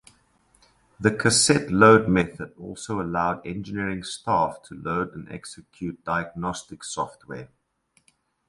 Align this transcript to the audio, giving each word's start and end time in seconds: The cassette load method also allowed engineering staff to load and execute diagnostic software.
The 0.99 1.11
cassette 1.11 1.69
load 1.69 2.07
method 2.07 2.55
also 2.57 2.99
allowed 2.99 3.45
engineering 3.45 4.01
staff 4.03 4.59
to 4.63 4.73
load 4.73 5.13
and 5.13 5.31
execute 5.31 6.03
diagnostic 6.03 6.83
software. 6.83 7.49